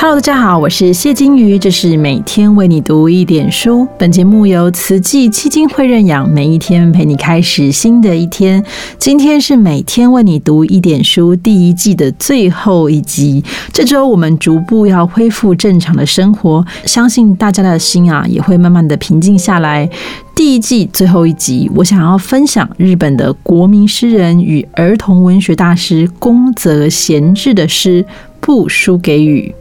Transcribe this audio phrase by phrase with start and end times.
[0.00, 3.84] Hello，大家好，我是谢金鱼，这是每天为你读一点书。
[3.98, 8.64] 本节目由慈济基金会认养，每一天陪你开始新的一天。
[8.96, 13.42] 今天是每天为你读一点书第一季的最后一集。
[13.72, 19.90] 这周我们逐步要恢复正常的生活，相信大家的心啊也会慢慢的平静下来。
[20.32, 28.04] 第一季最后一集，我想要分享日本的国民诗人与儿童文学大师宫泽贤治的诗
[28.38, 29.52] 《不输给雨》。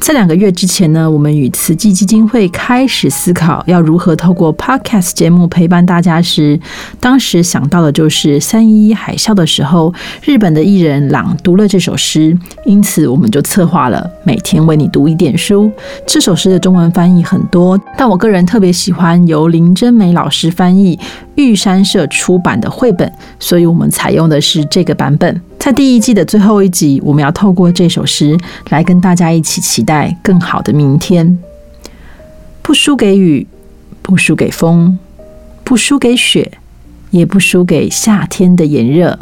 [0.00, 6.58] 在两个月之前呢，我们与慈济基金会开始思考要如何透过 Podcast 节目陪伴大家时，
[6.98, 15.70] 当时想到的就是三一海啸的时候，日本的艺人朗读了这首诗，因此我们就策划了每天为你读一点书。
[16.06, 20.98] 这首诗的中文翻译很多，但我个人特别喜欢由林真美老师翻译、
[21.48, 25.40] 玉山社出版的绘本，所以我们采用的是这个版本。
[25.58, 28.36] 在第一季的最后一集，我们要透过这首诗
[28.70, 31.38] 来跟大家一起期待更好的明天。
[32.62, 33.46] 不输给雨，
[34.00, 34.98] 不输给风，
[35.64, 36.52] 不输给雪，
[37.10, 39.18] 也不输给夏天的炎热。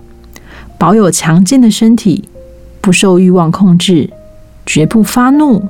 [0.76, 2.28] 保有强健的身体，
[2.80, 4.08] 不受欲望控制，
[4.64, 5.66] 绝不发怒，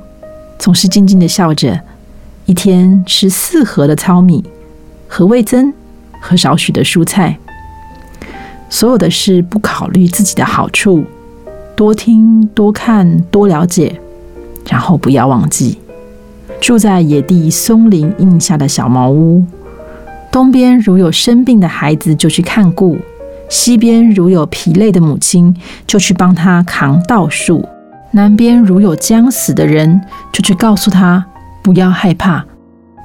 [0.59, 1.79] 总是静静的笑着。
[2.45, 4.43] 一天吃四盒的糙米
[5.07, 5.73] 和味增
[6.19, 7.37] 和少许的蔬菜。
[8.69, 11.03] 所有的事不考虑自己的好处，
[11.75, 13.99] 多听、多看、多了解，
[14.69, 15.79] 然后不要忘记，
[16.61, 19.43] 住在野地松林荫下的小茅屋。
[20.31, 22.95] 东边如有生病的孩子，就去看顾；
[23.49, 25.55] 西边如有疲累的母亲，
[25.87, 27.67] 就去帮他扛稻树；
[28.11, 29.99] 南边如有将死的人，
[30.31, 31.25] 就去告诉他
[31.63, 32.45] 不要害怕。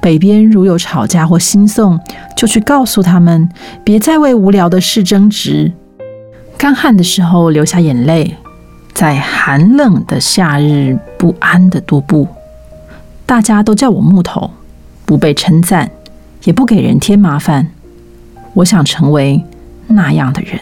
[0.04, 1.98] 北边如有吵架或心送，
[2.36, 3.48] 就去告诉他们，
[3.82, 5.72] 别再为无聊的事争执。
[6.58, 8.36] 干旱的时候流下眼泪，
[8.92, 12.28] 在寒冷的夏日不安的踱步。
[13.24, 14.50] 大家都叫我木头，
[15.06, 15.90] 不被称赞，
[16.44, 17.68] 也不给人添麻烦。
[18.52, 19.42] 我想成为
[19.86, 20.60] 那样的人。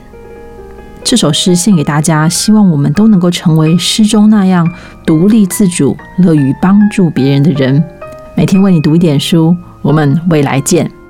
[1.03, 4.73] 这首诗献给大家，希望我们都能够成为诗中那样
[5.05, 7.83] 独立自主、乐于帮助别人的人。
[8.35, 11.02] 每天为你读一点书，我们未来见。